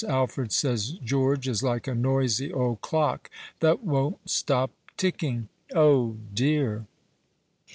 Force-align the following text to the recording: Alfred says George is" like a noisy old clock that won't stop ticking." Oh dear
Alfred 0.09 0.51
says 0.51 0.93
George 1.03 1.47
is" 1.47 1.61
like 1.63 1.85
a 1.87 1.93
noisy 1.93 2.51
old 2.51 2.81
clock 2.81 3.29
that 3.59 3.83
won't 3.83 4.27
stop 4.31 4.71
ticking." 4.97 5.47
Oh 5.75 6.17
dear 6.33 6.87